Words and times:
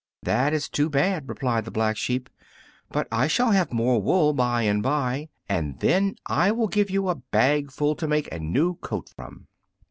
"That 0.23 0.51
is 0.51 0.67
too 0.67 0.89
bad," 0.89 1.29
replied 1.29 1.63
the 1.63 1.69
Black 1.69 1.95
Sheep; 1.95 2.27
"but 2.89 3.07
I 3.11 3.27
shall 3.27 3.51
have 3.51 3.71
more 3.71 4.01
wool 4.01 4.33
by 4.33 4.63
and 4.63 4.81
by, 4.81 5.29
and 5.47 5.79
then 5.79 6.15
I 6.25 6.49
will 6.51 6.67
give 6.69 6.89
you 6.89 7.07
a 7.07 7.13
bagful 7.31 7.93
to 7.97 8.07
make 8.07 8.33
a 8.33 8.39
new 8.39 8.73
coat 8.77 9.09
from." 9.15 9.45